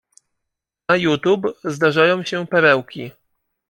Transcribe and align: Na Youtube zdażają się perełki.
Na 0.89 0.95
Youtube 0.97 1.53
zdażają 1.63 2.23
się 2.23 2.47
perełki. 2.47 3.11